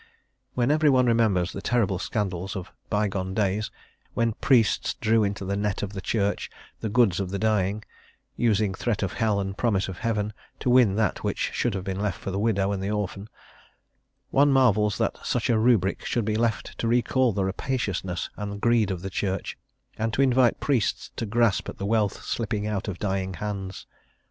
[0.55, 3.69] When every one remembers the terrible scandals of by gone days,
[4.15, 7.85] when priests drew into the net of the Church the goods of the dying,
[8.35, 11.99] using threat of hell and promise of heaven to win that which should have been
[11.99, 13.29] left for the widow and the orphan,
[14.31, 18.57] one marvels that such a rubric should be left to recall the rapaciousness and the
[18.57, 19.55] greed of the Church,
[19.99, 23.85] and to invite priests to grasp at the wealth slipping out of dying hands.